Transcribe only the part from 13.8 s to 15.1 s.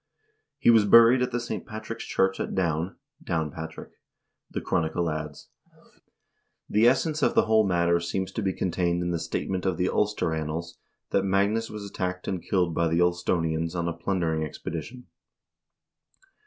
a plundering expedition.